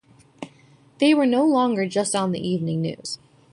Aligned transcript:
They 0.97 1.13
were 1.13 1.27
no 1.27 1.45
longer 1.45 1.87
just 1.87 2.15
on 2.15 2.31
the 2.31 2.39
evening 2.39 2.81
news. 2.81 3.19